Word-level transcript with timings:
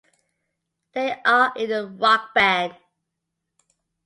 They 0.95 1.11
are 1.27 1.53
in 1.55 1.71
a 1.71 1.85
rock 1.85 2.33
band. 2.33 2.75